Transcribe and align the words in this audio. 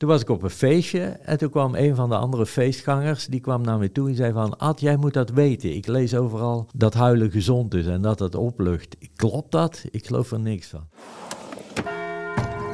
Toen 0.00 0.08
was 0.08 0.20
ik 0.20 0.28
op 0.28 0.42
een 0.42 0.50
feestje 0.50 1.00
en 1.02 1.38
toen 1.38 1.50
kwam 1.50 1.74
een 1.74 1.94
van 1.94 2.08
de 2.08 2.16
andere 2.16 2.46
feestgangers, 2.46 3.26
die 3.26 3.40
kwam 3.40 3.62
naar 3.62 3.78
me 3.78 3.92
toe 3.92 4.08
en 4.08 4.14
zei 4.14 4.32
van, 4.32 4.58
Ad, 4.58 4.80
jij 4.80 4.96
moet 4.96 5.12
dat 5.12 5.30
weten. 5.30 5.74
Ik 5.74 5.86
lees 5.86 6.14
overal 6.14 6.68
dat 6.72 6.94
huilen 6.94 7.30
gezond 7.30 7.74
is 7.74 7.86
en 7.86 8.02
dat 8.02 8.18
het 8.18 8.34
oplucht. 8.34 8.96
Klopt 9.16 9.50
dat? 9.50 9.84
Ik 9.90 10.06
geloof 10.06 10.30
er 10.30 10.40
niks 10.40 10.66
van. 10.66 10.88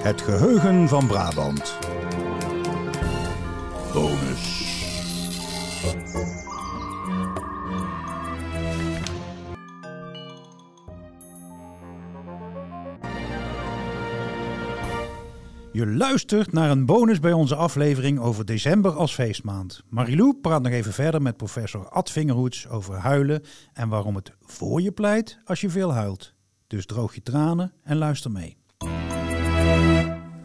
Het 0.03 0.23
geheugen 0.23 0.89
van 0.89 1.07
Brabant. 1.07 1.79
Bonus. 3.93 4.56
Je 15.77 15.87
luistert 15.87 16.53
naar 16.53 16.71
een 16.71 16.87
bonus 16.87 17.21
bij 17.21 17.33
onze 17.33 17.55
aflevering 17.55 18.21
over 18.21 18.45
december 18.45 18.93
als 18.93 19.15
feestmaand. 19.15 19.83
Marilou 19.89 20.35
praat 20.35 20.63
nog 20.63 20.73
even 20.73 20.93
verder 20.93 21.23
met 21.23 21.37
professor 21.37 21.89
Ad 21.89 22.11
Vingerhoets 22.11 22.69
over 22.69 22.95
huilen 22.95 23.43
en 23.73 23.89
waarom 23.89 24.15
het 24.15 24.33
voor 24.41 24.81
je 24.81 24.93
pleit 24.93 25.39
als 25.45 25.61
je 25.61 25.71
veel 25.71 25.93
huilt. 25.93 26.33
Dus 26.67 26.87
droog 26.87 27.15
je 27.15 27.23
tranen 27.23 27.73
en 27.83 27.97
luister 27.97 28.31
mee. 28.31 28.57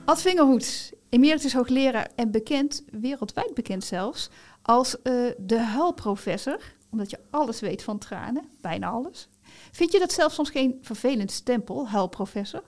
Ad 0.06 0.22
Vingerhoets, 0.22 0.92
emeritus 1.10 1.54
hoogleraar 1.54 2.10
en 2.16 2.32
bekend, 2.32 2.84
wereldwijd 2.90 3.54
bekend 3.54 3.84
zelfs, 3.84 4.30
als 4.62 4.96
uh, 5.04 5.32
de 5.38 5.60
huilprofessor, 5.60 6.60
omdat 6.90 7.10
je 7.10 7.20
alles 7.30 7.60
weet 7.60 7.84
van 7.84 7.98
tranen, 7.98 8.44
bijna 8.62 8.90
alles. 8.90 9.30
Vind 9.72 9.92
je 9.92 10.00
dat 10.00 10.12
zelfs 10.12 10.36
soms 10.36 10.50
geen 10.50 10.78
vervelend 10.82 11.32
stempel, 11.32 11.88
huilprofessor? 11.88 12.64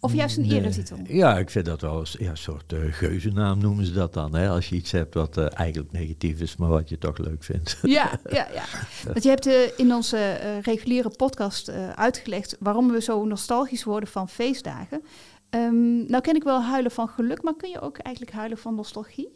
Of 0.00 0.14
juist 0.14 0.36
een 0.36 0.46
nee. 0.46 0.60
eretitel? 0.60 0.98
Ja, 1.06 1.38
ik 1.38 1.50
vind 1.50 1.64
dat 1.64 1.80
wel 1.80 2.04
ja, 2.18 2.30
een 2.30 2.36
soort 2.36 2.72
uh, 2.72 2.92
geuzennaam 2.92 3.58
noemen 3.58 3.86
ze 3.86 3.92
dat 3.92 4.14
dan. 4.14 4.34
Hè? 4.34 4.48
Als 4.48 4.68
je 4.68 4.76
iets 4.76 4.92
hebt 4.92 5.14
wat 5.14 5.38
uh, 5.38 5.46
eigenlijk 5.52 5.92
negatief 5.92 6.40
is, 6.40 6.56
maar 6.56 6.68
wat 6.68 6.88
je 6.88 6.98
toch 6.98 7.18
leuk 7.18 7.44
vindt. 7.44 7.78
Ja, 7.82 8.20
ja, 8.30 8.48
ja. 8.52 8.64
Want 9.04 9.22
je 9.22 9.28
hebt 9.28 9.46
uh, 9.46 9.54
in 9.76 9.94
onze 9.94 10.32
reguliere 10.62 11.10
podcast 11.16 11.70
uitgelegd 11.94 12.56
waarom 12.60 12.90
we 12.90 13.02
zo 13.02 13.24
nostalgisch 13.24 13.84
worden 13.84 14.08
van 14.08 14.28
feestdagen. 14.28 15.02
Um, 15.50 16.06
nou 16.06 16.20
ken 16.22 16.34
ik 16.34 16.42
wel 16.42 16.62
huilen 16.62 16.90
van 16.90 17.08
geluk, 17.08 17.42
maar 17.42 17.56
kun 17.56 17.70
je 17.70 17.80
ook 17.80 17.98
eigenlijk 17.98 18.36
huilen 18.36 18.58
van 18.58 18.74
nostalgie? 18.74 19.28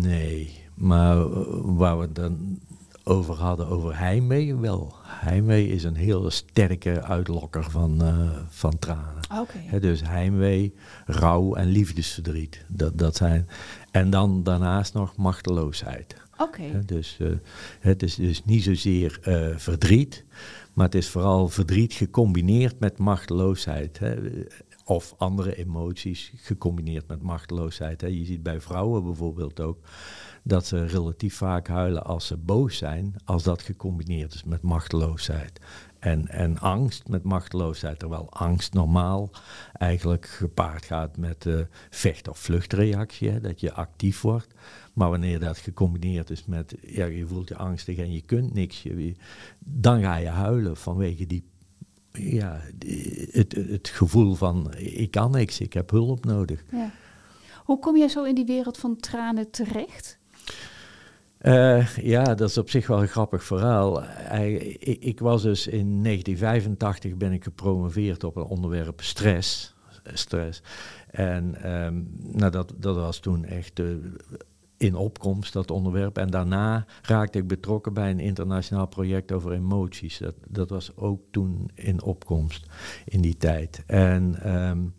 Nee, 0.00 0.64
maar 0.74 1.28
waar 1.76 1.98
we 1.98 2.12
dan 2.12 2.58
over 3.08 3.34
hadden, 3.34 3.66
over 3.66 3.98
heimwee, 3.98 4.56
wel. 4.56 4.94
Heimwee 5.02 5.68
is 5.68 5.84
een 5.84 5.96
heel 5.96 6.30
sterke 6.30 7.02
uitlokker 7.02 7.70
van, 7.70 8.02
uh, 8.02 8.30
van 8.48 8.78
tranen. 8.78 9.22
Okay. 9.40 9.80
dus 9.80 10.02
heimwee, 10.02 10.74
rouw 11.06 11.54
en 11.54 11.66
liefdesverdriet. 11.66 12.64
Dat, 12.68 12.98
dat 12.98 13.16
zijn. 13.16 13.48
En 13.90 14.10
dan 14.10 14.42
daarnaast 14.42 14.94
nog 14.94 15.16
machteloosheid. 15.16 16.16
Okay. 16.36 16.82
dus 16.86 17.16
uh, 17.20 17.28
het 17.80 18.02
is 18.02 18.14
dus 18.14 18.44
niet 18.44 18.62
zozeer 18.62 19.20
uh, 19.24 19.56
verdriet, 19.56 20.24
maar 20.72 20.84
het 20.84 20.94
is 20.94 21.08
vooral 21.08 21.48
verdriet 21.48 21.92
gecombineerd 21.92 22.78
met 22.80 22.98
machteloosheid. 22.98 23.98
Hè. 23.98 24.14
Of 24.88 25.14
andere 25.18 25.56
emoties 25.56 26.32
gecombineerd 26.36 27.08
met 27.08 27.22
machteloosheid. 27.22 28.00
Hè. 28.00 28.06
Je 28.06 28.24
ziet 28.24 28.42
bij 28.42 28.60
vrouwen 28.60 29.04
bijvoorbeeld 29.04 29.60
ook 29.60 29.78
dat 30.42 30.66
ze 30.66 30.86
relatief 30.86 31.36
vaak 31.36 31.68
huilen 31.68 32.04
als 32.04 32.26
ze 32.26 32.36
boos 32.36 32.76
zijn, 32.76 33.14
als 33.24 33.42
dat 33.42 33.62
gecombineerd 33.62 34.34
is 34.34 34.44
met 34.44 34.62
machteloosheid. 34.62 35.60
En, 35.98 36.28
en 36.28 36.58
angst 36.58 37.08
met 37.08 37.22
machteloosheid, 37.22 37.98
terwijl 37.98 38.30
angst 38.30 38.72
normaal 38.72 39.30
eigenlijk 39.72 40.26
gepaard 40.26 40.84
gaat 40.84 41.16
met 41.16 41.44
uh, 41.44 41.60
vecht- 41.90 42.28
of 42.28 42.38
vluchtreactie, 42.38 43.40
dat 43.40 43.60
je 43.60 43.72
actief 43.72 44.20
wordt. 44.20 44.54
Maar 44.92 45.10
wanneer 45.10 45.40
dat 45.40 45.58
gecombineerd 45.58 46.30
is 46.30 46.44
met, 46.44 46.74
ja, 46.80 47.04
je 47.04 47.26
voelt 47.26 47.48
je 47.48 47.56
angstig 47.56 47.98
en 47.98 48.12
je 48.12 48.22
kunt 48.22 48.54
niks, 48.54 48.82
je, 48.82 49.14
dan 49.58 50.00
ga 50.00 50.16
je 50.16 50.28
huilen 50.28 50.76
vanwege 50.76 51.26
die, 51.26 51.44
ja, 52.18 52.60
het, 53.30 53.52
het 53.52 53.88
gevoel 53.88 54.34
van, 54.34 54.72
ik 54.76 55.10
kan 55.10 55.30
niks, 55.30 55.60
ik 55.60 55.72
heb 55.72 55.90
hulp 55.90 56.24
nodig. 56.24 56.64
Ja. 56.70 56.90
Hoe 57.64 57.78
kom 57.78 57.96
je 57.96 58.08
zo 58.08 58.24
in 58.24 58.34
die 58.34 58.46
wereld 58.46 58.78
van 58.78 58.96
tranen 58.96 59.50
terecht? 59.50 60.18
Uh, 61.42 61.96
ja, 61.96 62.34
dat 62.34 62.48
is 62.48 62.58
op 62.58 62.70
zich 62.70 62.86
wel 62.86 63.00
een 63.00 63.08
grappig 63.08 63.44
verhaal. 63.44 64.02
ik, 64.32 65.02
ik, 65.02 65.20
was 65.20 65.42
dus 65.42 65.66
in 65.66 66.02
1985 66.02 67.16
ben 67.16 67.32
ik 67.32 67.42
gepromoveerd 67.42 68.24
op 68.24 68.36
een 68.36 68.42
onderwerp 68.42 69.00
stress. 69.00 69.74
stress. 70.12 70.62
En 71.10 71.72
um, 71.84 72.10
nou, 72.32 72.50
dat, 72.50 72.72
dat 72.76 72.96
was 72.96 73.18
toen 73.18 73.44
echt 73.44 73.78
uh, 73.78 73.96
in 74.78 74.94
opkomst, 74.94 75.52
dat 75.52 75.70
onderwerp. 75.70 76.18
En 76.18 76.30
daarna 76.30 76.86
raakte 77.02 77.38
ik 77.38 77.46
betrokken 77.46 77.92
bij 77.92 78.10
een 78.10 78.20
internationaal 78.20 78.86
project 78.86 79.32
over 79.32 79.52
emoties. 79.52 80.18
Dat, 80.18 80.34
dat 80.48 80.70
was 80.70 80.96
ook 80.96 81.20
toen 81.30 81.70
in 81.74 82.02
opkomst 82.02 82.66
in 83.04 83.20
die 83.20 83.36
tijd. 83.36 83.82
En... 83.86 84.54
Um, 84.56 84.94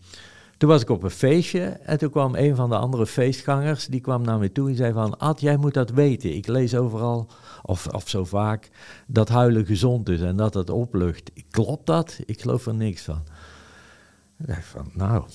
toen 0.59 0.69
was 0.69 0.81
ik 0.81 0.89
op 0.89 1.03
een 1.03 1.09
feestje 1.09 1.61
en 1.61 1.97
toen 1.97 2.09
kwam 2.09 2.35
een 2.35 2.55
van 2.55 2.69
de 2.69 2.75
andere 2.75 3.07
feestgangers, 3.07 3.85
die 3.85 4.01
kwam 4.01 4.21
naar 4.21 4.39
me 4.39 4.51
toe 4.51 4.69
en 4.69 4.75
zei 4.75 4.93
van, 4.93 5.17
Ad, 5.17 5.41
jij 5.41 5.57
moet 5.57 5.73
dat 5.73 5.89
weten. 5.89 6.35
Ik 6.35 6.47
lees 6.47 6.75
overal, 6.75 7.29
of, 7.61 7.87
of 7.87 8.09
zo 8.09 8.25
vaak, 8.25 8.69
dat 9.07 9.29
huilen 9.29 9.65
gezond 9.65 10.09
is 10.09 10.21
en 10.21 10.35
dat 10.35 10.53
het 10.53 10.69
oplucht. 10.69 11.31
Klopt 11.49 11.85
dat? 11.85 12.19
Ik 12.25 12.41
geloof 12.41 12.65
er 12.65 12.73
niks 12.73 13.01
van. 13.01 13.21
Ik 14.37 14.47
dacht 14.47 14.65
van, 14.65 14.89
nou, 14.93 15.25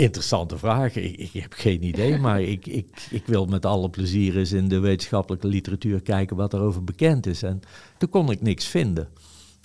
interessante 0.00 0.58
vraag. 0.58 0.96
Ik, 0.96 1.16
ik 1.16 1.42
heb 1.42 1.52
geen 1.52 1.84
idee, 1.84 2.18
maar 2.26 2.42
ik, 2.42 2.66
ik, 2.66 3.08
ik 3.10 3.26
wil 3.26 3.46
met 3.46 3.66
alle 3.66 3.90
plezier 3.90 4.36
eens 4.36 4.52
in 4.52 4.68
de 4.68 4.78
wetenschappelijke 4.78 5.46
literatuur 5.46 6.02
kijken 6.02 6.36
wat 6.36 6.52
erover 6.52 6.84
bekend 6.84 7.26
is. 7.26 7.42
En 7.42 7.60
toen 7.98 8.08
kon 8.08 8.30
ik 8.30 8.42
niks 8.42 8.66
vinden. 8.66 9.08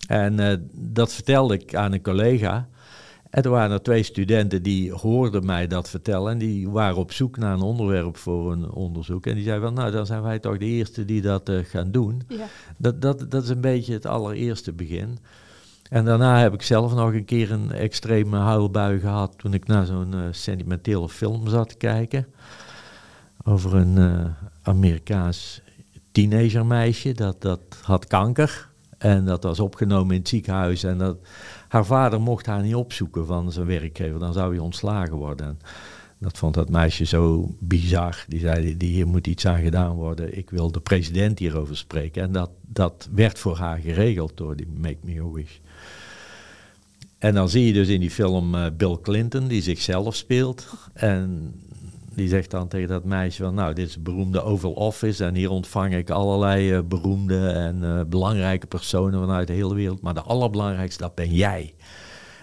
En 0.07 0.39
uh, 0.39 0.53
dat 0.71 1.13
vertelde 1.13 1.53
ik 1.53 1.75
aan 1.75 1.91
een 1.91 2.01
collega. 2.01 2.67
En 3.29 3.43
er 3.43 3.49
waren 3.49 3.71
er 3.71 3.81
twee 3.81 4.03
studenten 4.03 4.63
die 4.63 4.91
hoorden 4.91 5.45
mij 5.45 5.67
dat 5.67 5.89
vertellen. 5.89 6.31
En 6.31 6.37
die 6.37 6.69
waren 6.69 6.97
op 6.97 7.11
zoek 7.11 7.37
naar 7.37 7.53
een 7.53 7.61
onderwerp 7.61 8.17
voor 8.17 8.51
een 8.51 8.71
onderzoek. 8.71 9.25
En 9.25 9.35
die 9.35 9.43
zeiden 9.43 9.65
van, 9.65 9.73
nou, 9.73 9.91
dan 9.91 10.05
zijn 10.05 10.21
wij 10.21 10.39
toch 10.39 10.57
de 10.57 10.65
eerste 10.65 11.05
die 11.05 11.21
dat 11.21 11.49
uh, 11.49 11.63
gaan 11.63 11.91
doen. 11.91 12.21
Ja. 12.27 12.47
Dat, 12.77 13.01
dat, 13.01 13.31
dat 13.31 13.43
is 13.43 13.49
een 13.49 13.61
beetje 13.61 13.93
het 13.93 14.05
allereerste 14.05 14.73
begin. 14.73 15.17
En 15.89 16.05
daarna 16.05 16.39
heb 16.39 16.53
ik 16.53 16.61
zelf 16.61 16.93
nog 16.93 17.13
een 17.13 17.25
keer 17.25 17.51
een 17.51 17.71
extreme 17.71 18.37
huilbui 18.37 18.99
gehad 18.99 19.37
toen 19.37 19.53
ik 19.53 19.67
naar 19.67 19.85
zo'n 19.85 20.15
uh, 20.15 20.21
sentimentele 20.31 21.09
film 21.09 21.47
zat 21.47 21.69
te 21.69 21.75
kijken. 21.75 22.27
Over 23.43 23.75
een 23.75 23.97
uh, 23.97 24.25
Amerikaans 24.61 25.61
teenagermeisje 26.11 27.13
dat, 27.13 27.41
dat 27.41 27.61
had 27.81 28.07
kanker. 28.07 28.69
En 28.97 29.25
dat 29.25 29.43
was 29.43 29.59
opgenomen 29.59 30.13
in 30.13 30.19
het 30.19 30.29
ziekenhuis. 30.29 30.83
En 30.83 30.97
dat, 30.97 31.17
haar 31.67 31.85
vader 31.85 32.21
mocht 32.21 32.45
haar 32.45 32.61
niet 32.61 32.75
opzoeken 32.75 33.25
van 33.25 33.51
zijn 33.51 33.65
werkgever, 33.65 34.19
dan 34.19 34.33
zou 34.33 34.49
hij 34.53 34.63
ontslagen 34.63 35.15
worden. 35.15 35.47
En 35.47 35.57
dat 36.19 36.37
vond 36.37 36.53
dat 36.53 36.69
meisje 36.69 37.05
zo 37.05 37.55
bizar. 37.59 38.25
Die 38.27 38.39
zei, 38.39 38.75
hier 38.79 39.07
moet 39.07 39.27
iets 39.27 39.47
aan 39.47 39.61
gedaan 39.61 39.95
worden. 39.95 40.37
Ik 40.37 40.49
wil 40.49 40.71
de 40.71 40.79
president 40.79 41.39
hierover 41.39 41.77
spreken. 41.77 42.23
En 42.23 42.31
dat, 42.31 42.49
dat 42.61 43.09
werd 43.13 43.39
voor 43.39 43.57
haar 43.57 43.77
geregeld 43.77 44.37
door 44.37 44.55
die 44.55 44.67
Make 44.77 44.97
Me 45.03 45.21
a 45.21 45.31
Wish. 45.31 45.57
En 47.25 47.33
dan 47.33 47.49
zie 47.49 47.65
je 47.65 47.73
dus 47.73 47.87
in 47.87 47.99
die 47.99 48.11
film 48.11 48.55
uh, 48.55 48.65
Bill 48.77 48.97
Clinton, 49.01 49.47
die 49.47 49.61
zichzelf 49.61 50.15
speelt. 50.15 50.67
En 50.93 51.53
die 52.13 52.27
zegt 52.27 52.51
dan 52.51 52.67
tegen 52.67 52.87
dat 52.87 53.03
meisje 53.03 53.43
van, 53.43 53.53
nou, 53.53 53.73
dit 53.73 53.87
is 53.87 54.01
beroemde 54.01 54.41
Oval 54.41 54.71
Office 54.71 55.25
en 55.25 55.35
hier 55.35 55.49
ontvang 55.49 55.95
ik 55.95 56.09
allerlei 56.09 56.75
uh, 56.75 56.79
beroemde 56.83 57.47
en 57.47 57.83
uh, 57.83 58.01
belangrijke 58.07 58.67
personen 58.67 59.19
vanuit 59.19 59.47
de 59.47 59.53
hele 59.53 59.73
wereld, 59.73 60.01
maar 60.01 60.13
de 60.13 60.21
allerbelangrijkste, 60.21 61.03
dat 61.03 61.15
ben 61.15 61.33
jij. 61.33 61.73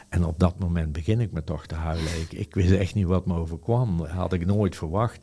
En 0.08 0.24
op 0.24 0.38
dat 0.38 0.58
moment 0.58 0.92
begin 0.92 1.20
ik 1.20 1.32
me 1.32 1.44
toch 1.44 1.66
te 1.66 1.74
huilen. 1.74 2.20
Ik, 2.20 2.32
ik 2.32 2.54
wist 2.54 2.70
echt 2.70 2.94
niet 2.94 3.06
wat 3.06 3.26
me 3.26 3.34
overkwam, 3.34 3.98
dat 3.98 4.08
had 4.08 4.32
ik 4.32 4.46
nooit 4.46 4.76
verwacht. 4.76 5.20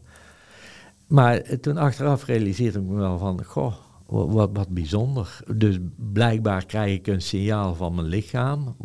Maar 1.07 1.59
toen 1.59 1.77
achteraf 1.77 2.25
realiseerde 2.25 2.79
ik 2.79 2.85
me 2.85 2.95
wel 2.95 3.17
van, 3.17 3.43
goh, 3.43 3.73
wat, 4.05 4.49
wat 4.53 4.69
bijzonder. 4.69 5.39
Dus 5.55 5.77
blijkbaar 5.95 6.65
krijg 6.65 6.93
ik 6.97 7.07
een 7.07 7.21
signaal 7.21 7.75
van 7.75 7.95
mijn 7.95 8.07
lichaam. 8.07 8.75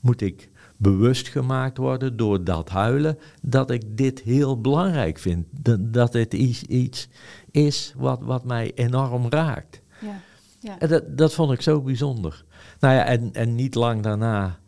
Moet 0.00 0.20
ik 0.20 0.50
bewust 0.76 1.28
gemaakt 1.28 1.76
worden 1.76 2.16
door 2.16 2.44
dat 2.44 2.68
huilen, 2.68 3.18
dat 3.42 3.70
ik 3.70 3.82
dit 3.96 4.20
heel 4.20 4.60
belangrijk 4.60 5.18
vind. 5.18 5.46
Dat, 5.80 6.12
het 6.12 6.34
iets, 6.34 6.62
iets 6.62 7.08
is 7.50 7.94
wat, 7.96 8.22
wat 8.22 8.44
mij 8.44 8.72
enorm 8.74 9.26
raakt. 9.28 9.80
Ja, 10.00 10.20
ja. 10.60 10.78
En 10.78 10.88
dat, 10.88 11.18
dat 11.18 11.34
vond 11.34 11.52
ik 11.52 11.60
zo 11.60 11.80
bijzonder. 11.80 12.44
Nou 12.80 12.94
ja, 12.94 13.04
en, 13.04 13.30
en 13.32 13.54
niet 13.54 13.74
lang 13.74 14.02
daarna 14.02 14.58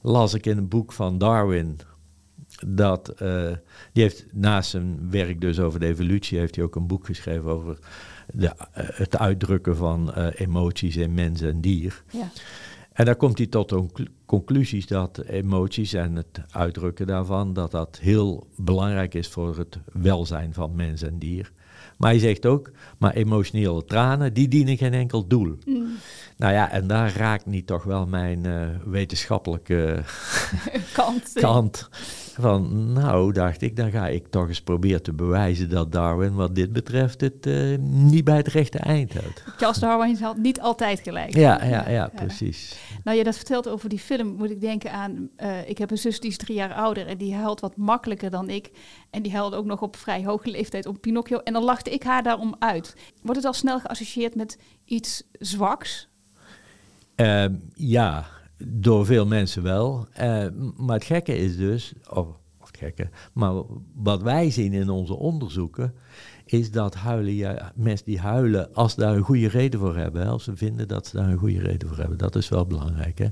las 0.00 0.34
ik 0.34 0.46
in 0.46 0.58
een 0.58 0.68
boek 0.68 0.92
van 0.92 1.18
Darwin. 1.18 1.78
Dat, 2.66 3.12
uh, 3.22 3.50
die 3.92 4.02
heeft 4.02 4.26
naast 4.32 4.70
zijn 4.70 5.10
werk 5.10 5.40
dus 5.40 5.60
over 5.60 5.80
de 5.80 5.86
evolutie, 5.86 6.38
heeft 6.38 6.54
hij 6.54 6.64
ook 6.64 6.76
een 6.76 6.86
boek 6.86 7.06
geschreven 7.06 7.50
over 7.50 7.78
de, 8.34 8.44
uh, 8.46 8.52
het 8.74 9.18
uitdrukken 9.18 9.76
van 9.76 10.12
uh, 10.18 10.26
emoties 10.34 10.96
in 10.96 11.14
mens 11.14 11.40
en 11.40 11.60
dier. 11.60 12.02
Ja. 12.10 12.30
En 12.98 13.04
daar 13.04 13.16
komt 13.16 13.38
hij 13.38 13.46
tot 13.46 13.70
een 13.70 13.90
conclusies 14.26 14.86
dat 14.86 15.18
emoties 15.18 15.92
en 15.92 16.16
het 16.16 16.40
uitdrukken 16.50 17.06
daarvan, 17.06 17.52
dat 17.52 17.70
dat 17.70 17.98
heel 17.98 18.46
belangrijk 18.56 19.14
is 19.14 19.28
voor 19.28 19.58
het 19.58 19.78
welzijn 19.92 20.54
van 20.54 20.74
mens 20.74 21.02
en 21.02 21.18
dier. 21.18 21.52
Maar 21.96 22.10
hij 22.10 22.18
zegt 22.18 22.46
ook, 22.46 22.70
maar 22.98 23.14
emotionele 23.14 23.84
tranen, 23.84 24.34
die 24.34 24.48
dienen 24.48 24.76
geen 24.76 24.94
enkel 24.94 25.26
doel. 25.26 25.56
Mm. 25.64 25.86
Nou 26.36 26.52
ja, 26.52 26.70
en 26.70 26.86
daar 26.86 27.12
raakt 27.16 27.46
niet 27.46 27.66
toch 27.66 27.84
wel 27.84 28.06
mijn 28.06 28.44
uh, 28.46 28.66
wetenschappelijke 28.84 30.02
kant. 30.92 31.32
kant. 31.34 31.88
Van, 32.40 32.92
nou, 32.92 33.32
dacht 33.32 33.62
ik, 33.62 33.76
dan 33.76 33.90
ga 33.90 34.08
ik 34.08 34.26
toch 34.30 34.48
eens 34.48 34.62
proberen 34.62 35.02
te 35.02 35.12
bewijzen 35.12 35.70
dat 35.70 35.92
Darwin, 35.92 36.34
wat 36.34 36.54
dit 36.54 36.72
betreft, 36.72 37.20
het 37.20 37.46
uh, 37.46 37.78
niet 37.78 38.24
bij 38.24 38.36
het 38.36 38.48
rechte 38.48 38.78
eind 38.78 39.12
houdt. 39.12 39.44
Charles 39.56 39.78
Darwin 39.78 40.16
had 40.16 40.36
niet 40.36 40.60
altijd 40.60 41.00
gelijk. 41.00 41.34
Ja, 41.34 41.64
ja, 41.64 41.68
ja, 41.68 41.90
ja, 41.90 42.10
precies. 42.14 42.78
Nou, 43.04 43.18
je 43.18 43.24
dat 43.24 43.36
vertelt 43.36 43.68
over 43.68 43.88
die 43.88 43.98
film, 43.98 44.28
moet 44.28 44.50
ik 44.50 44.60
denken 44.60 44.92
aan, 44.92 45.28
uh, 45.42 45.68
ik 45.68 45.78
heb 45.78 45.90
een 45.90 45.98
zus 45.98 46.20
die 46.20 46.30
is 46.30 46.36
drie 46.36 46.56
jaar 46.56 46.74
ouder 46.74 47.06
en 47.06 47.18
die 47.18 47.34
huilt 47.34 47.60
wat 47.60 47.76
makkelijker 47.76 48.30
dan 48.30 48.50
ik. 48.50 48.70
En 49.10 49.22
die 49.22 49.32
huilde 49.32 49.56
ook 49.56 49.64
nog 49.64 49.82
op 49.82 49.96
vrij 49.96 50.24
hoge 50.24 50.50
leeftijd 50.50 50.86
om 50.86 51.00
Pinocchio. 51.00 51.38
En 51.38 51.52
dan 51.52 51.64
lachte 51.68 51.90
ik 51.90 52.02
haar 52.02 52.22
daarom 52.22 52.56
uit. 52.58 52.96
Wordt 53.22 53.36
het 53.36 53.44
al 53.44 53.52
snel 53.52 53.80
geassocieerd 53.80 54.34
met 54.34 54.58
iets 54.84 55.22
zwaks? 55.32 56.08
Uh, 57.16 57.44
ja, 57.74 58.26
door 58.64 59.06
veel 59.06 59.26
mensen 59.26 59.62
wel. 59.62 60.08
Uh, 60.20 60.46
maar 60.76 60.96
het 60.96 61.04
gekke 61.04 61.36
is 61.36 61.56
dus, 61.56 61.92
of, 62.10 62.26
of 62.60 62.70
gekke, 62.72 63.08
maar 63.32 63.62
wat 63.94 64.22
wij 64.22 64.50
zien 64.50 64.72
in 64.72 64.88
onze 64.88 65.14
onderzoeken, 65.14 65.94
is 66.44 66.70
dat 66.70 66.94
huilen, 66.94 67.34
ja, 67.34 67.72
mensen 67.74 68.06
die 68.06 68.18
huilen 68.18 68.74
als 68.74 68.94
ze 68.94 69.00
daar 69.00 69.16
een 69.16 69.22
goede 69.22 69.48
reden 69.48 69.80
voor 69.80 69.96
hebben, 69.96 70.26
als 70.26 70.44
ze 70.44 70.56
vinden 70.56 70.88
dat 70.88 71.06
ze 71.06 71.16
daar 71.16 71.28
een 71.28 71.38
goede 71.38 71.60
reden 71.60 71.88
voor 71.88 71.98
hebben, 71.98 72.18
dat 72.18 72.36
is 72.36 72.48
wel 72.48 72.66
belangrijk. 72.66 73.18
Hè. 73.18 73.28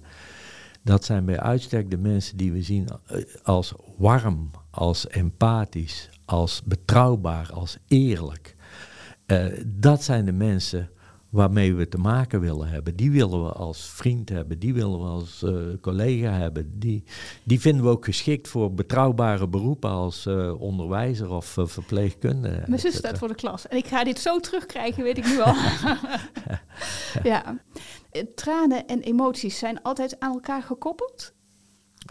Dat 0.86 1.04
zijn 1.04 1.24
bij 1.24 1.40
uitstek 1.40 1.90
de 1.90 1.96
mensen 1.96 2.36
die 2.36 2.52
we 2.52 2.62
zien 2.62 2.88
eh, 3.06 3.24
als 3.42 3.72
warm, 3.96 4.50
als 4.70 5.08
empathisch, 5.08 6.08
als 6.24 6.62
betrouwbaar, 6.64 7.52
als 7.52 7.78
eerlijk. 7.88 8.56
Uh, 9.26 9.46
dat 9.66 10.02
zijn 10.02 10.24
de 10.24 10.32
mensen 10.32 10.90
waarmee 11.28 11.74
we 11.74 11.88
te 11.88 11.98
maken 11.98 12.40
willen 12.40 12.68
hebben. 12.68 12.96
Die 12.96 13.10
willen 13.10 13.44
we 13.44 13.52
als 13.52 13.90
vriend 13.90 14.28
hebben, 14.28 14.58
die 14.58 14.74
willen 14.74 14.98
we 14.98 15.06
als 15.06 15.42
uh, 15.42 15.56
collega 15.80 16.30
hebben. 16.30 16.78
Die, 16.78 17.04
die 17.44 17.60
vinden 17.60 17.84
we 17.84 17.90
ook 17.90 18.04
geschikt 18.04 18.48
voor 18.48 18.74
betrouwbare 18.74 19.48
beroepen 19.48 19.90
als 19.90 20.26
uh, 20.26 20.60
onderwijzer 20.60 21.30
of 21.30 21.56
uh, 21.56 21.66
verpleegkundige. 21.66 22.62
Mijn 22.66 22.80
zus 22.80 22.96
staat 22.96 23.18
voor 23.18 23.28
de 23.28 23.34
klas 23.34 23.68
en 23.68 23.76
ik 23.76 23.86
ga 23.86 24.04
dit 24.04 24.18
zo 24.18 24.40
terugkrijgen, 24.40 25.02
weet 25.02 25.18
ik 25.18 25.26
nu 25.26 25.40
al. 25.40 25.54
ja. 27.22 27.58
Tranen 28.34 28.86
en 28.86 29.00
emoties 29.00 29.58
zijn 29.58 29.82
altijd 29.82 30.20
aan 30.20 30.32
elkaar 30.32 30.62
gekoppeld? 30.62 31.34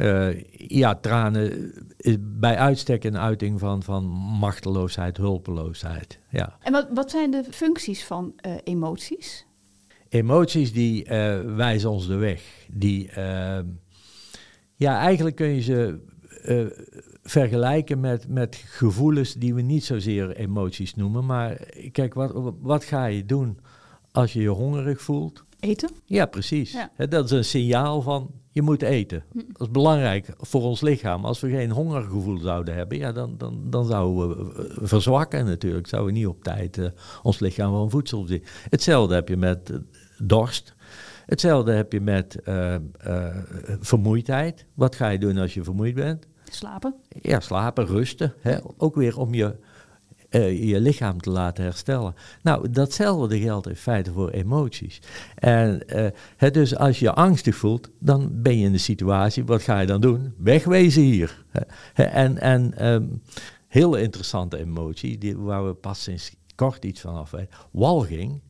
Uh, 0.02 0.42
ja, 0.52 0.96
tranen 0.96 1.74
is 1.98 2.16
bij 2.20 2.58
uitstek 2.58 3.04
een 3.04 3.18
uiting 3.18 3.60
van, 3.60 3.84
van 3.84 4.06
machteloosheid, 4.40 5.18
hulpeloosheid. 5.18 6.20
Ja. 6.30 6.58
En 6.60 6.72
wat, 6.72 6.88
wat 6.94 7.12
zijn 7.12 7.32
de 7.32 7.44
functies 7.52 8.06
van 8.06 8.34
uh, 8.46 8.54
emoties? 8.64 9.46
Emoties 10.10 10.74
die 10.74 11.06
uh, 11.06 11.40
wijzen 11.56 11.90
ons 11.90 12.08
de 12.08 12.16
weg. 12.16 12.68
Die, 12.72 13.10
ja, 14.76 15.00
eigenlijk 15.00 15.36
kun 15.36 15.48
je 15.48 15.62
ze 15.62 16.00
vergelijken 17.24 18.00
met, 18.00 18.28
met 18.28 18.56
gevoelens 18.56 19.34
die 19.34 19.54
we 19.54 19.62
niet 19.62 19.84
zozeer 19.84 20.36
emoties 20.36 20.96
noemen. 20.96 21.26
Maar 21.26 21.60
kijk, 21.92 22.14
wat, 22.14 22.54
wat 22.62 22.84
ga 22.84 23.06
je 23.06 23.26
doen 23.26 23.60
als 24.16 24.34
je 24.34 24.42
je 24.42 24.50
hongerig 24.50 25.02
voelt? 25.02 25.44
Eten? 25.60 25.90
Ja, 26.06 26.26
precies. 26.26 26.72
Ja. 26.72 27.06
dat 27.06 27.26
is 27.26 27.32
een 27.32 27.46
signaal 27.46 28.02
van 28.02 28.32
je 28.52 28.62
moet 28.62 28.82
eten. 28.82 29.24
Hm. 29.32 29.38
Dat 29.38 29.68
is 29.68 29.72
belangrijk 29.72 30.34
voor 30.38 30.62
ons 30.62 30.82
lichaam. 30.82 31.26
Als 31.26 31.40
we 31.40 31.50
geen 31.50 31.72
hongergevoel 31.72 32.38
zouden 32.38 32.76
hebben, 32.76 32.98
ja, 32.98 33.12
dan, 33.12 33.38
dan, 33.38 33.62
dan 33.70 33.86
zouden 33.86 34.28
we 34.38 34.72
verzwakken 34.82 35.46
natuurlijk. 35.46 35.88
Zouden 35.88 36.14
we 36.14 36.20
niet 36.20 36.28
op 36.28 36.44
tijd 36.44 36.78
uh, 36.78 36.88
ons 37.24 37.40
lichaam 37.40 37.72
van 37.72 37.90
voedsel 37.90 38.26
zien. 38.26 38.44
Hetzelfde 38.70 39.14
heb 39.14 39.28
je 39.28 39.38
met 39.38 39.70
uh, 39.70 39.78
dorst. 40.18 40.74
Hetzelfde 41.26 41.72
heb 41.72 41.92
je 41.92 42.02
met 42.02 42.38
uh, 42.48 42.76
vermoeidheid. 43.80 44.66
Wat 44.74 44.96
ga 44.96 45.10
je 45.10 45.20
doen 45.20 45.38
als 45.38 45.54
je 45.54 45.64
vermoeid 45.64 45.96
bent? 45.96 46.28
Slapen. 46.52 46.96
Ja, 47.22 47.40
slapen, 47.40 47.86
rusten. 47.86 48.34
Ook 48.78 48.96
weer 48.96 49.18
om 49.18 49.34
je 49.34 49.56
uh, 50.36 50.70
je 50.70 50.80
lichaam 50.80 51.22
te 51.22 51.30
laten 51.30 51.64
herstellen. 51.64 52.16
Nou, 52.42 52.70
datzelfde 52.70 53.40
geldt 53.40 53.68
in 53.68 53.76
feite 53.76 54.12
voor 54.12 54.30
emoties. 54.30 55.02
En 55.36 55.84
uh, 56.40 56.52
dus 56.52 56.76
als 56.78 57.00
je 57.00 57.14
angstig 57.14 57.56
voelt, 57.56 57.90
dan 58.00 58.30
ben 58.34 58.58
je 58.58 58.66
in 58.66 58.72
de 58.72 58.78
situatie, 58.78 59.46
wat 59.46 59.62
ga 59.62 59.80
je 59.80 59.88
dan 59.88 60.02
doen? 60.02 60.34
Wegwezen 60.38 61.04
hier. 61.04 61.46
en 61.94 62.38
en 62.38 62.88
um, 62.88 63.22
heel 63.68 63.96
interessante 63.96 64.58
emotie, 64.58 65.18
die, 65.18 65.38
waar 65.38 65.66
we 65.66 65.74
pas 65.74 66.04
sinds 66.04 66.36
kort 66.56 66.86
iets 66.86 67.02
van 67.02 67.16
af 67.16 67.32
weten. 67.32 67.50
Walging. 67.72 68.42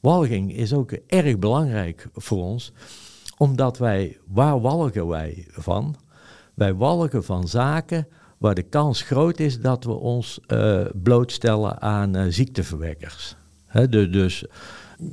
Walging 0.00 0.56
is 0.56 0.72
ook 0.72 0.92
erg 0.92 1.38
belangrijk 1.38 2.08
voor 2.14 2.42
ons, 2.42 2.72
omdat 3.36 3.78
wij, 3.78 4.18
waar 4.26 4.60
walgen 4.60 5.06
wij 5.06 5.46
van? 5.50 5.96
Wij 6.54 6.74
walgen 6.74 7.24
van 7.24 7.48
zaken 7.48 8.08
waar 8.38 8.54
de 8.54 8.62
kans 8.62 9.02
groot 9.02 9.40
is 9.40 9.60
dat 9.60 9.84
we 9.84 9.92
ons 9.92 10.40
uh, 10.46 10.86
blootstellen 11.02 11.80
aan 11.80 12.16
uh, 12.16 12.24
ziekteverwekkers. 12.28 13.36
He, 13.66 13.88
de, 13.88 14.10
dus 14.10 14.44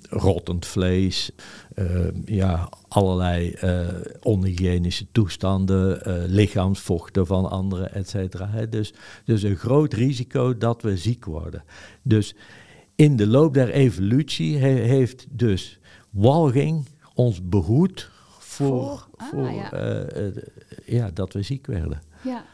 rottend 0.09 0.65
vlees, 0.65 1.31
uh, 1.75 2.07
ja, 2.25 2.69
allerlei 2.87 3.55
onhygiënische 4.21 5.05
toestanden, 5.11 6.01
lichaamsvochten 6.31 7.25
van 7.25 7.49
anderen, 7.49 7.93
et 7.93 8.09
cetera. 8.09 8.65
Dus, 8.69 8.93
dus 9.25 9.43
een 9.43 9.55
groot 9.55 9.93
risico 9.93 10.57
dat 10.57 10.81
we 10.81 10.97
ziek 10.97 11.25
worden. 11.25 11.63
Dus 12.01 12.35
in 12.95 13.15
de 13.15 13.27
loop 13.27 13.53
der 13.53 13.69
evolutie 13.69 14.57
he, 14.57 14.69
heeft 14.69 15.25
dus 15.29 15.79
walging 16.09 16.87
ons 17.13 17.49
behoed 17.49 18.09
voor, 18.39 18.81
voor, 18.81 19.07
ah, 19.15 19.27
voor 19.29 19.51
ja. 19.51 20.01
ja. 20.85 21.11
dat 21.13 21.33
we 21.33 21.41
ziek 21.41 21.65
werden. 21.65 22.01
Ja. 22.23 22.45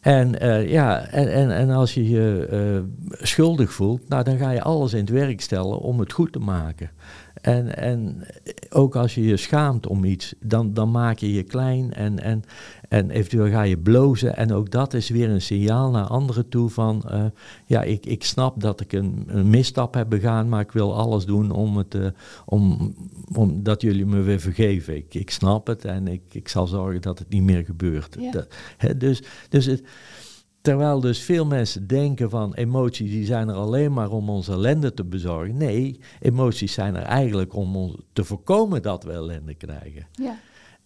En, 0.00 0.44
uh, 0.44 0.70
ja, 0.70 1.06
en, 1.06 1.32
en, 1.32 1.50
en 1.50 1.70
als 1.70 1.94
je 1.94 2.08
je 2.08 2.48
uh, 2.52 3.06
schuldig 3.26 3.72
voelt, 3.72 4.08
nou, 4.08 4.24
dan 4.24 4.38
ga 4.38 4.50
je 4.50 4.62
alles 4.62 4.92
in 4.92 5.00
het 5.00 5.10
werk 5.10 5.40
stellen 5.40 5.78
om 5.78 6.00
het 6.00 6.12
goed 6.12 6.32
te 6.32 6.38
maken. 6.38 6.90
En, 7.40 7.76
en 7.76 8.26
ook 8.70 8.96
als 8.96 9.14
je 9.14 9.22
je 9.22 9.36
schaamt 9.36 9.86
om 9.86 10.04
iets, 10.04 10.34
dan, 10.40 10.74
dan 10.74 10.90
maak 10.90 11.18
je 11.18 11.32
je 11.32 11.42
klein 11.42 11.92
en, 11.92 12.18
en, 12.18 12.42
en 12.88 13.10
eventueel 13.10 13.50
ga 13.50 13.62
je 13.62 13.78
blozen. 13.78 14.36
En 14.36 14.52
ook 14.52 14.70
dat 14.70 14.94
is 14.94 15.08
weer 15.08 15.30
een 15.30 15.42
signaal 15.42 15.90
naar 15.90 16.04
anderen 16.04 16.48
toe 16.48 16.68
van, 16.68 17.02
uh, 17.10 17.24
ja, 17.66 17.82
ik, 17.82 18.06
ik 18.06 18.24
snap 18.24 18.60
dat 18.60 18.80
ik 18.80 18.92
een, 18.92 19.24
een, 19.26 19.50
misstap 19.50 19.94
heb 19.94 20.08
begaan, 20.08 20.48
maar 20.48 20.60
ik 20.60 20.72
wil 20.72 20.94
alles 20.94 21.24
doen 21.24 21.50
om, 21.50 21.76
het, 21.76 21.94
uh, 21.94 22.06
om, 22.44 22.94
om 23.34 23.62
dat 23.62 23.82
jullie 23.82 24.06
me 24.06 24.20
weer 24.20 24.40
vergeven. 24.40 24.96
Ik, 24.96 25.14
ik 25.14 25.30
snap 25.30 25.66
het 25.66 25.84
en 25.84 26.08
ik, 26.08 26.22
ik 26.30 26.48
zal 26.48 26.66
zorgen 26.66 27.00
dat 27.00 27.18
het 27.18 27.28
niet 27.28 27.42
meer 27.42 27.64
gebeurt. 27.64 28.16
Ja. 28.18 28.30
Dat, 28.30 28.54
hè, 28.76 28.96
dus, 28.96 29.22
dus 29.48 29.64
het 29.64 29.82
Terwijl 30.60 31.00
dus 31.00 31.22
veel 31.22 31.46
mensen 31.46 31.86
denken 31.86 32.30
van 32.30 32.54
emoties 32.54 33.10
die 33.10 33.26
zijn 33.26 33.48
er 33.48 33.54
alleen 33.54 33.92
maar 33.92 34.10
om 34.10 34.30
ons 34.30 34.48
ellende 34.48 34.94
te 34.94 35.04
bezorgen. 35.04 35.56
Nee, 35.56 36.00
emoties 36.20 36.72
zijn 36.72 36.94
er 36.94 37.02
eigenlijk 37.02 37.54
om 37.54 37.76
ons 37.76 37.96
te 38.12 38.24
voorkomen 38.24 38.82
dat 38.82 39.04
we 39.04 39.12
ellende 39.12 39.54
krijgen. 39.54 40.06
Ja. 40.12 40.38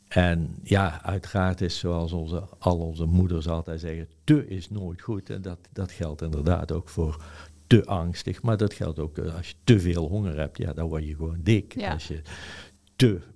En 0.09 0.57
ja, 0.63 1.03
uiteraard 1.03 1.61
is 1.61 1.79
zoals 1.79 2.13
onze, 2.13 2.43
al 2.59 2.79
onze 2.79 3.05
moeders 3.05 3.49
altijd 3.49 3.81
zeggen, 3.81 4.09
te 4.25 4.47
is 4.49 4.71
nooit 4.71 5.01
goed. 5.01 5.31
En 5.31 5.43
dat, 5.43 5.59
dat 5.73 5.93
geldt 5.93 6.23
inderdaad 6.23 6.73
ook 6.73 6.89
voor 6.89 7.25
te 7.67 7.85
angstig. 7.85 8.43
Maar 8.43 8.57
dat 8.57 8.75
geldt 8.75 8.99
ook 8.99 9.19
eh, 9.19 9.37
als 9.37 9.49
je 9.49 9.55
te 9.65 9.81
veel 9.81 10.09
honger 10.09 10.39
hebt, 10.39 10.59
ja, 10.59 10.73
dan 10.73 10.89
word 10.89 11.07
je 11.07 11.15
gewoon 11.15 11.41
dik. 11.43 11.75
Ja. 11.81 11.93
Als 11.93 12.09
je 12.09 12.23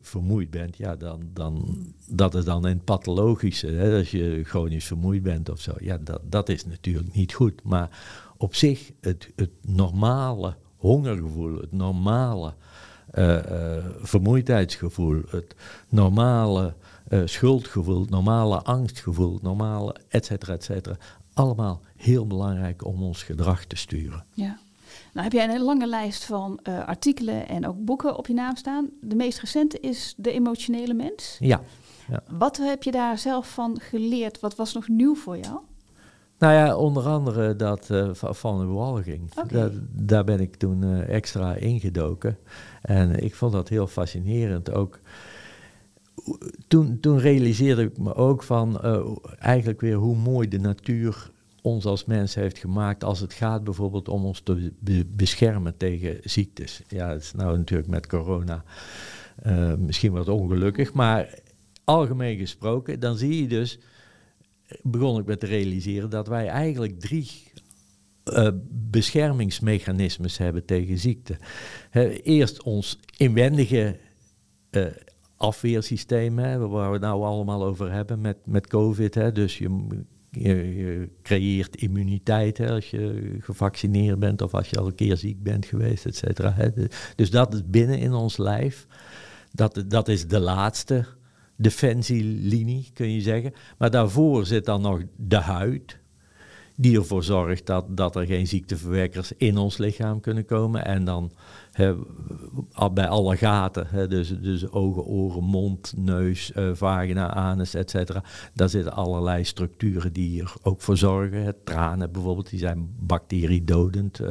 vermoeid 0.00 0.50
bent, 0.50 0.76
ja, 0.76 0.96
dan, 0.96 1.20
dan, 1.32 1.76
dat 2.08 2.34
is 2.34 2.44
dan 2.44 2.64
een 2.64 2.84
pathologische. 2.84 3.66
Hè, 3.66 3.98
als 3.98 4.10
je 4.10 4.44
chronisch 4.44 4.86
vermoeid 4.86 5.22
bent 5.22 5.48
of 5.48 5.60
zo. 5.60 5.72
Ja, 5.80 5.98
dat, 5.98 6.20
dat 6.24 6.48
is 6.48 6.66
natuurlijk 6.66 7.14
niet 7.14 7.34
goed. 7.34 7.62
Maar 7.62 7.88
op 8.36 8.54
zich, 8.54 8.90
het, 9.00 9.30
het 9.36 9.50
normale 9.62 10.56
hongergevoel, 10.76 11.60
het 11.60 11.72
normale 11.72 12.54
uh, 13.14 13.34
uh, 13.34 13.84
vermoeidheidsgevoel, 14.00 15.22
het 15.30 15.54
normale 15.88 16.74
uh, 17.08 17.22
schuldgevoel, 17.24 18.00
het 18.00 18.10
normale 18.10 18.62
angstgevoel, 18.62 19.32
het 19.32 19.42
normale 19.42 19.96
et 20.08 20.24
cetera, 20.24 20.52
et 20.52 20.64
cetera. 20.64 20.96
Allemaal 21.32 21.80
heel 21.96 22.26
belangrijk 22.26 22.84
om 22.84 23.02
ons 23.02 23.22
gedrag 23.22 23.64
te 23.64 23.76
sturen. 23.76 24.24
Ja. 24.32 24.58
Nou 25.18 25.30
heb 25.30 25.38
jij 25.38 25.54
een 25.54 25.62
lange 25.62 25.86
lijst 25.86 26.24
van 26.24 26.60
uh, 26.68 26.86
artikelen 26.86 27.48
en 27.48 27.66
ook 27.66 27.84
boeken 27.84 28.16
op 28.16 28.26
je 28.26 28.34
naam 28.34 28.56
staan. 28.56 28.90
De 29.00 29.14
meest 29.14 29.40
recente 29.40 29.80
is 29.80 30.14
De 30.16 30.32
emotionele 30.32 30.94
mens. 30.94 31.36
Ja. 31.40 31.60
ja. 32.08 32.22
Wat 32.30 32.56
heb 32.56 32.82
je 32.82 32.90
daar 32.90 33.18
zelf 33.18 33.48
van 33.50 33.80
geleerd? 33.80 34.40
Wat 34.40 34.56
was 34.56 34.74
nog 34.74 34.88
nieuw 34.88 35.14
voor 35.14 35.38
jou? 35.38 35.58
Nou 36.38 36.52
ja, 36.52 36.76
onder 36.76 37.06
andere 37.06 37.56
dat 37.56 37.88
uh, 37.90 38.08
van 38.12 38.58
de 38.58 38.66
walging. 38.66 39.30
Okay. 39.30 39.46
Daar, 39.48 39.70
daar 39.90 40.24
ben 40.24 40.40
ik 40.40 40.56
toen 40.56 40.84
uh, 40.84 41.08
extra 41.08 41.54
ingedoken. 41.54 42.38
En 42.82 43.22
ik 43.22 43.34
vond 43.34 43.52
dat 43.52 43.68
heel 43.68 43.86
fascinerend 43.86 44.72
ook 44.72 45.00
toen, 46.68 47.00
toen 47.00 47.18
realiseerde 47.18 47.82
ik 47.82 47.98
me 47.98 48.14
ook 48.14 48.42
van 48.42 48.80
eigenlijk 49.38 49.80
weer 49.80 49.96
hoe 49.96 50.16
mooi 50.16 50.48
de 50.48 50.58
natuur 50.58 51.30
ons 51.68 51.84
als 51.84 52.04
mens 52.04 52.34
heeft 52.34 52.58
gemaakt 52.58 53.04
als 53.04 53.20
het 53.20 53.32
gaat 53.32 53.64
bijvoorbeeld 53.64 54.08
om 54.08 54.24
ons 54.24 54.40
te 54.40 54.72
be 54.78 55.06
beschermen 55.06 55.76
tegen 55.76 56.18
ziektes. 56.22 56.82
Ja, 56.88 57.12
is 57.12 57.32
nou 57.32 57.56
natuurlijk 57.56 57.88
met 57.88 58.06
corona 58.06 58.64
uh, 59.46 59.74
misschien 59.74 60.12
wat 60.12 60.28
ongelukkig, 60.28 60.92
maar 60.92 61.38
algemeen 61.84 62.38
gesproken, 62.38 63.00
dan 63.00 63.16
zie 63.16 63.42
je 63.42 63.48
dus, 63.48 63.78
begon 64.82 65.18
ik 65.18 65.26
met 65.26 65.40
te 65.40 65.46
realiseren, 65.46 66.10
dat 66.10 66.28
wij 66.28 66.46
eigenlijk 66.46 67.00
drie 67.00 67.30
uh, 68.24 68.48
beschermingsmechanismes 68.70 70.38
hebben 70.38 70.64
tegen 70.64 70.98
ziekte. 70.98 71.36
eerst 72.22 72.62
ons 72.62 72.98
inwendige 73.16 73.96
uh, 74.70 74.86
afweersysteem, 75.36 76.36
waar 76.36 76.86
we 76.86 76.92
het 76.92 77.00
nou 77.00 77.24
allemaal 77.24 77.64
over 77.64 77.92
hebben 77.92 78.20
met, 78.20 78.36
met 78.44 78.66
COVID. 78.66 79.14
Hè. 79.14 79.32
Dus 79.32 79.58
je, 79.58 79.86
je, 80.30 81.08
creëert 81.22 81.76
immuniteit 81.76 82.58
hè, 82.58 82.70
als 82.70 82.90
je 82.90 83.36
gevaccineerd 83.40 84.18
bent 84.18 84.42
of 84.42 84.54
als 84.54 84.70
je 84.70 84.78
al 84.78 84.86
een 84.86 84.94
keer 84.94 85.16
ziek 85.16 85.42
bent 85.42 85.66
geweest, 85.66 86.06
et 86.06 86.16
cetera. 86.16 86.70
Dus 87.16 87.30
dat 87.30 87.54
is 87.54 87.62
binnen 87.66 87.98
in 87.98 88.12
ons 88.12 88.36
lijf. 88.36 88.86
Dat, 89.52 89.84
dat 89.86 90.08
is 90.08 90.26
de 90.26 90.40
laatste 90.40 91.04
defensielinie, 91.56 92.90
kun 92.92 93.12
je 93.12 93.20
zeggen. 93.20 93.52
Maar 93.78 93.90
daarvoor 93.90 94.46
zit 94.46 94.64
dan 94.64 94.80
nog 94.80 95.02
de 95.16 95.36
huid, 95.36 95.98
die 96.76 96.96
ervoor 96.96 97.24
zorgt 97.24 97.66
dat, 97.66 97.96
dat 97.96 98.16
er 98.16 98.26
geen 98.26 98.46
ziekteverwekkers 98.46 99.32
in 99.36 99.56
ons 99.56 99.78
lichaam 99.78 100.20
kunnen 100.20 100.44
komen. 100.44 100.84
En 100.84 101.04
dan 101.04 101.32
bij 102.92 103.08
alle 103.08 103.36
gaten, 103.36 104.10
dus, 104.10 104.40
dus 104.40 104.70
ogen, 104.70 105.04
oren, 105.04 105.44
mond, 105.44 105.92
neus, 105.96 106.52
uh, 106.56 106.70
vagina, 106.74 107.34
anus, 107.34 107.74
et 107.74 107.90
cetera. 107.90 108.22
Daar 108.54 108.68
zitten 108.68 108.92
allerlei 108.92 109.44
structuren 109.44 110.12
die 110.12 110.42
er 110.42 110.54
ook 110.62 110.80
voor 110.80 110.96
zorgen. 110.96 111.54
tranen 111.64 112.12
bijvoorbeeld, 112.12 112.50
die 112.50 112.58
zijn 112.58 112.94
bacteriedodend. 112.98 114.20
Uh, 114.20 114.28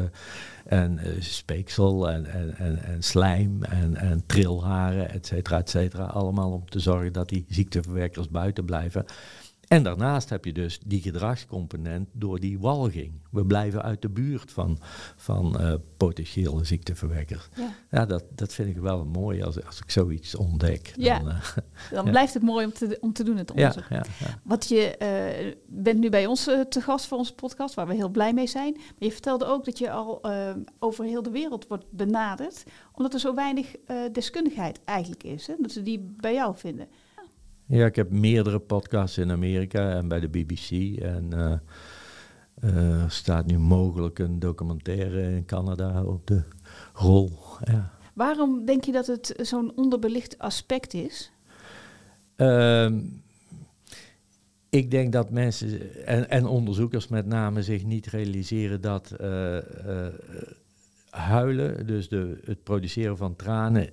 en 0.65 0.99
uh, 1.03 1.21
speeksel 1.21 2.09
en, 2.09 2.25
en, 2.25 2.57
en, 2.83 3.03
slijm 3.03 3.63
en, 3.63 3.95
en 3.95 4.23
trilharen, 4.25 5.09
et 5.11 5.25
cetera, 5.25 5.57
et 5.57 5.69
cetera. 5.69 6.03
Allemaal 6.03 6.51
om 6.51 6.69
te 6.69 6.79
zorgen 6.79 7.13
dat 7.13 7.29
die 7.29 7.45
ziekteverwekkers 7.49 8.29
buiten 8.29 8.65
blijven. 8.65 9.05
En 9.67 9.83
daarnaast 9.83 10.29
heb 10.29 10.45
je 10.45 10.53
dus 10.53 10.79
die 10.85 11.01
gedragscomponent 11.01 12.09
door 12.11 12.39
die 12.39 12.59
walging. 12.59 13.11
We 13.31 13.45
blijven 13.45 13.81
uit 13.81 14.01
de 14.01 14.09
buurt 14.09 14.51
van, 14.51 14.77
van 15.15 15.61
uh, 15.61 15.73
potentiële 15.97 16.65
ziekteverwekkers. 16.65 17.49
Ja, 17.55 17.73
ja 17.91 18.05
dat, 18.05 18.23
dat 18.35 18.53
vind 18.53 18.69
ik 18.69 18.77
wel 18.77 19.05
mooi 19.05 19.43
als, 19.43 19.65
als 19.65 19.79
ik 19.79 19.91
zoiets 19.91 20.35
ontdek. 20.35 20.93
Ja. 20.95 21.19
Dan, 21.27 21.27
uh, 21.27 21.41
dan 21.91 22.05
blijft 22.05 22.33
het 22.33 22.43
mooi 22.43 22.65
om 22.65 22.73
te, 22.73 22.97
om 23.01 23.13
te 23.13 23.23
doen, 23.23 23.37
het 23.37 23.51
onderzoek. 23.51 23.85
Ja, 23.89 24.03
Wat 24.43 24.67
je 24.67 24.95
uh, 25.01 25.53
bent 25.65 25.99
nu 25.99 26.09
bij 26.09 26.25
ons 26.25 26.43
te 26.43 26.81
gast 26.81 27.05
voor 27.05 27.17
onze 27.17 27.35
podcast, 27.35 27.75
waar 27.75 27.87
we 27.87 27.93
heel 27.93 28.09
blij 28.09 28.33
mee 28.33 28.47
zijn. 28.47 28.73
Maar 28.73 28.93
je 28.97 29.11
vertelde 29.11 29.45
ook 29.45 29.65
dat 29.65 29.77
je 29.77 29.91
al 29.91 30.21
over 30.79 31.05
heel 31.05 31.21
de 31.21 31.31
wereld 31.31 31.67
wordt 31.67 31.85
benaderd, 31.89 32.63
omdat 32.93 33.13
er 33.13 33.19
zo 33.19 33.35
weinig 33.35 33.75
deskundigheid 34.11 34.79
eigenlijk 34.85 35.23
is. 35.23 35.47
Hè? 35.47 35.53
Dat 35.59 35.71
ze 35.71 35.83
die 35.83 36.13
bij 36.17 36.33
jou 36.33 36.57
vinden. 36.57 36.87
Ja, 37.67 37.85
ik 37.85 37.95
heb 37.95 38.11
meerdere 38.11 38.59
podcasts 38.59 39.17
in 39.17 39.31
Amerika 39.31 39.91
en 39.91 40.07
bij 40.07 40.19
de 40.19 40.27
BBC. 40.27 40.97
En 41.01 41.29
uh, 41.33 43.01
er 43.03 43.11
staat 43.11 43.45
nu 43.45 43.59
mogelijk 43.59 44.19
een 44.19 44.39
documentaire 44.39 45.21
in 45.21 45.45
Canada 45.45 46.03
op 46.03 46.27
de 46.27 46.43
rol. 46.93 47.31
Ja. 47.63 47.91
Waarom 48.13 48.65
denk 48.65 48.83
je 48.83 48.91
dat 48.91 49.07
het 49.07 49.33
zo'n 49.41 49.71
onderbelicht 49.75 50.37
aspect 50.37 50.93
is? 50.93 51.31
Ehm, 52.35 52.99
ik 54.69 54.91
denk 54.91 55.11
dat 55.11 55.29
mensen 55.29 56.05
en, 56.05 56.29
en, 56.29 56.45
onderzoekers 56.45 57.07
met 57.07 57.25
name 57.25 57.63
zich 57.63 57.83
niet 57.83 58.05
realiseren 58.05 58.81
dat 58.81 59.13
uh, 59.21 59.55
uh, 59.55 59.61
huilen, 61.09 61.87
dus 61.87 62.09
de, 62.09 62.39
het 62.45 62.63
produceren 62.63 63.17
van 63.17 63.35
tranen, 63.35 63.89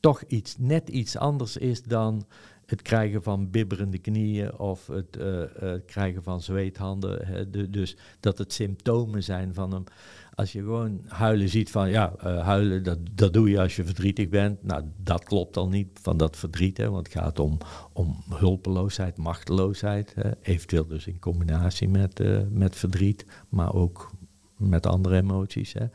toch 0.00 0.22
iets, 0.22 0.56
net 0.58 0.88
iets 0.88 1.16
anders 1.16 1.56
is 1.56 1.82
dan 1.82 2.26
het 2.72 2.82
krijgen 2.82 3.22
van 3.22 3.50
bibberende 3.50 3.98
knieën 3.98 4.58
of 4.58 4.86
het 4.86 5.16
uh, 5.16 5.40
uh, 5.62 5.72
krijgen 5.86 6.22
van 6.22 6.40
zweethanden. 6.40 7.26
Hè, 7.26 7.70
dus 7.70 7.96
dat 8.20 8.38
het 8.38 8.52
symptomen 8.52 9.22
zijn 9.22 9.54
van 9.54 9.72
hem. 9.72 9.84
Als 10.34 10.52
je 10.52 10.58
gewoon 10.58 11.00
huilen 11.06 11.48
ziet 11.48 11.70
van 11.70 11.90
ja, 11.90 12.12
uh, 12.16 12.44
huilen 12.44 12.82
dat, 12.82 12.98
dat 13.12 13.32
doe 13.32 13.50
je 13.50 13.60
als 13.60 13.76
je 13.76 13.84
verdrietig 13.84 14.28
bent. 14.28 14.62
Nou, 14.62 14.84
dat 14.96 15.24
klopt 15.24 15.56
al 15.56 15.68
niet 15.68 15.88
van 16.02 16.16
dat 16.16 16.36
verdriet, 16.36 16.76
hè, 16.76 16.90
want 16.90 17.06
het 17.06 17.16
gaat 17.16 17.38
om, 17.38 17.58
om 17.92 18.22
hulpeloosheid, 18.28 19.16
machteloosheid. 19.16 20.14
Hè, 20.14 20.30
eventueel 20.42 20.86
dus 20.86 21.06
in 21.06 21.18
combinatie 21.18 21.88
met, 21.88 22.22
met 22.50 22.76
verdriet, 22.76 23.26
maar 23.48 23.74
ook 23.74 24.10
met 24.56 24.86
andere 24.86 25.16
emoties. 25.16 25.74
Hè. 25.74 25.86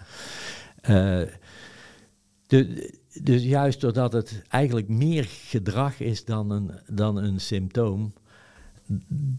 De, 2.48 2.92
dus 3.24 3.44
juist 3.44 3.82
doordat 3.82 4.14
het 4.14 4.42
eigenlijk 4.48 4.88
meer 4.88 5.24
gedrag 5.24 6.00
is 6.00 6.26
dan 6.26 6.52
een, 6.52 6.72
dan 6.88 7.18
een 7.18 7.40
symptoom, 7.40 8.14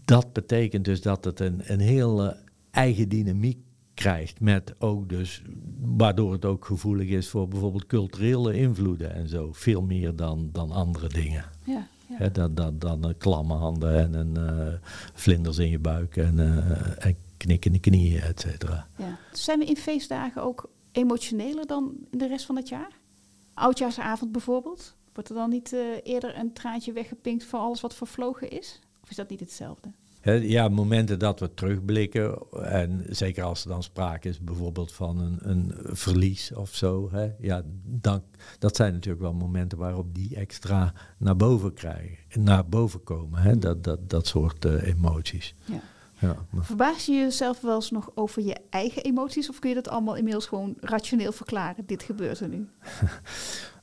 dat 0.05 0.33
betekent 0.33 0.85
dus 0.85 1.01
dat 1.01 1.23
het 1.23 1.39
een, 1.39 1.61
een 1.63 1.79
hele 1.79 2.37
eigen 2.71 3.09
dynamiek 3.09 3.57
krijgt. 3.93 4.39
Met 4.39 4.75
ook 4.77 5.09
dus, 5.09 5.41
waardoor 5.79 6.31
het 6.31 6.45
ook 6.45 6.65
gevoelig 6.65 7.07
is 7.07 7.27
voor 7.29 7.47
bijvoorbeeld 7.47 7.85
culturele 7.85 8.53
invloeden 8.53 9.13
en 9.13 9.27
zo. 9.27 9.49
Veel 9.53 9.81
meer 9.81 10.15
dan, 10.15 10.49
dan 10.51 10.71
andere 10.71 11.09
dingen. 11.09 11.45
Ja, 11.65 11.87
ja. 12.19 12.29
dan, 12.29 12.55
dan, 12.55 12.79
dan 12.79 13.07
uh, 13.07 13.13
klamme 13.17 13.53
handen 13.53 13.99
en 13.99 14.13
een, 14.13 14.37
uh, 14.37 14.73
vlinders 15.13 15.57
in 15.57 15.69
je 15.69 15.79
buik 15.79 16.17
en, 16.17 16.37
uh, 16.37 17.05
en 17.05 17.15
knikkende 17.37 17.79
knieën, 17.79 18.21
et 18.21 18.39
cetera. 18.39 18.87
Ja. 18.97 19.17
Zijn 19.31 19.59
we 19.59 19.65
in 19.65 19.77
feestdagen 19.77 20.43
ook 20.43 20.69
emotioneler 20.91 21.67
dan 21.67 21.93
in 22.11 22.17
de 22.17 22.27
rest 22.27 22.45
van 22.45 22.55
het 22.55 22.69
jaar? 22.69 22.98
Oudjaarsavond 23.59 24.31
bijvoorbeeld? 24.31 24.95
Wordt 25.13 25.29
er 25.29 25.35
dan 25.35 25.49
niet 25.49 25.73
uh, 25.73 25.79
eerder 26.03 26.37
een 26.37 26.53
traantje 26.53 26.93
weggepinkt 26.93 27.43
voor 27.43 27.59
alles 27.59 27.81
wat 27.81 27.95
vervlogen 27.95 28.49
is? 28.49 28.79
Of 29.03 29.09
is 29.09 29.15
dat 29.15 29.29
niet 29.29 29.39
hetzelfde? 29.39 29.91
Ja, 30.41 30.67
momenten 30.67 31.19
dat 31.19 31.39
we 31.39 31.53
terugblikken, 31.53 32.37
en 32.51 33.05
zeker 33.09 33.43
als 33.43 33.63
er 33.63 33.69
dan 33.69 33.83
sprake 33.83 34.29
is 34.29 34.39
bijvoorbeeld 34.39 34.91
van 34.91 35.19
een, 35.19 35.37
een 35.41 35.73
verlies 35.95 36.53
of 36.53 36.75
zo, 36.75 37.09
hè, 37.11 37.31
ja, 37.39 37.63
dan, 37.83 38.23
dat 38.59 38.75
zijn 38.75 38.93
natuurlijk 38.93 39.23
wel 39.23 39.33
momenten 39.33 39.77
waarop 39.77 40.15
die 40.15 40.35
extra 40.35 40.93
naar 41.17 41.35
boven 41.35 41.73
krijgen, 41.73 42.43
naar 42.43 42.67
boven 42.67 43.03
komen, 43.03 43.41
hè, 43.41 43.57
dat, 43.57 43.83
dat, 43.83 44.09
dat 44.09 44.27
soort 44.27 44.65
uh, 44.65 44.87
emoties. 44.87 45.55
Ja. 45.65 45.81
Ja, 46.19 46.35
Verbaas 46.59 47.05
je 47.05 47.13
jezelf 47.13 47.61
wel 47.61 47.75
eens 47.75 47.91
nog 47.91 48.09
over 48.15 48.41
je 48.41 48.57
eigen 48.69 49.03
emoties? 49.03 49.49
Of 49.49 49.59
kun 49.59 49.69
je 49.69 49.75
dat 49.75 49.89
allemaal 49.89 50.15
inmiddels 50.15 50.45
gewoon 50.45 50.75
rationeel 50.79 51.31
verklaren? 51.31 51.83
Dit 51.85 52.03
gebeurt 52.03 52.39
er 52.39 52.49
nu. 52.49 52.67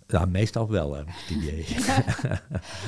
Ja, 0.09 0.25
meestal 0.25 0.71
wel, 0.71 0.95
hè, 0.95 1.03
idee. 1.31 1.67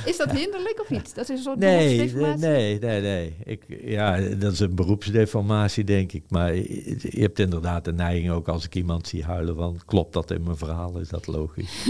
Is 0.04 0.16
dat 0.16 0.30
hinderlijk 0.40 0.80
of 0.80 0.90
niet? 0.90 1.14
Dat 1.14 1.28
is 1.28 1.36
een 1.36 1.44
soort 1.44 1.58
nee, 1.58 2.14
nee, 2.14 2.78
nee, 2.78 3.00
nee. 3.00 3.36
Ik, 3.44 3.64
ja, 3.68 4.20
dat 4.20 4.52
is 4.52 4.60
een 4.60 4.74
beroepsdeformatie, 4.74 5.84
denk 5.84 6.12
ik. 6.12 6.24
Maar 6.28 6.54
je, 6.54 7.10
hebt 7.10 7.38
inderdaad 7.38 7.84
de 7.84 7.92
neiging 7.92 8.30
ook 8.30 8.48
als 8.48 8.64
ik 8.64 8.74
iemand 8.74 9.08
zie 9.08 9.24
huilen 9.24 9.56
van... 9.56 9.80
klopt 9.86 10.12
dat 10.12 10.30
in 10.30 10.42
mijn 10.42 10.56
verhaal? 10.56 10.98
Is 10.98 11.08
dat 11.08 11.26
logisch? 11.26 11.86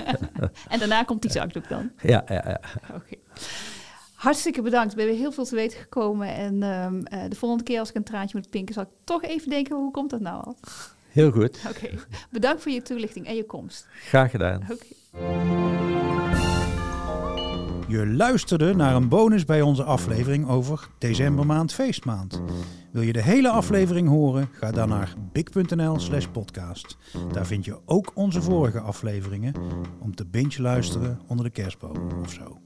en 0.68 0.78
daarna 0.78 1.02
komt 1.02 1.22
die 1.22 1.30
zakdoek 1.30 1.68
dan? 1.68 1.90
Ja, 2.02 2.24
ja, 2.28 2.44
ja. 2.46 2.60
Oké. 2.94 3.14
Hartstikke 4.22 4.62
bedankt. 4.62 4.94
We 4.94 5.00
hebben 5.00 5.18
heel 5.18 5.32
veel 5.32 5.44
te 5.44 5.54
weten 5.54 5.78
gekomen. 5.78 6.34
En 6.34 6.62
um, 6.62 6.96
uh, 6.96 7.22
de 7.28 7.36
volgende 7.36 7.64
keer 7.64 7.78
als 7.78 7.88
ik 7.88 7.94
een 7.94 8.02
traantje 8.02 8.38
moet 8.38 8.50
pinken, 8.50 8.74
zal 8.74 8.82
ik 8.82 8.88
toch 9.04 9.22
even 9.22 9.50
denken, 9.50 9.76
hoe 9.76 9.90
komt 9.90 10.10
dat 10.10 10.20
nou 10.20 10.44
al? 10.44 10.56
Heel 11.08 11.30
goed. 11.30 11.58
Oké. 11.70 11.88
Bedankt 12.30 12.62
voor 12.62 12.72
je 12.72 12.82
toelichting 12.82 13.26
en 13.26 13.34
je 13.34 13.44
komst. 13.44 13.88
Graag 13.92 14.30
gedaan. 14.30 14.62
Oké. 14.70 14.86
Je 17.88 18.06
luisterde 18.06 18.74
naar 18.74 18.94
een 18.94 19.08
bonus 19.08 19.44
bij 19.44 19.62
onze 19.62 19.82
aflevering 19.82 20.48
over 20.48 20.88
decembermaand 20.98 21.72
feestmaand. 21.72 22.42
Wil 22.92 23.02
je 23.02 23.12
de 23.12 23.22
hele 23.22 23.48
aflevering 23.48 24.08
horen? 24.08 24.48
Ga 24.52 24.70
dan 24.70 24.88
naar 24.88 25.14
big.nl 25.32 25.98
slash 25.98 26.26
podcast. 26.26 26.96
Daar 27.32 27.46
vind 27.46 27.64
je 27.64 27.78
ook 27.84 28.12
onze 28.14 28.42
vorige 28.42 28.80
afleveringen 28.80 29.54
om 30.00 30.14
te 30.14 30.26
binge 30.26 30.62
luisteren 30.62 31.20
onder 31.26 31.44
de 31.44 31.50
kerstboom 31.50 32.08
of 32.22 32.32
zo. 32.32 32.60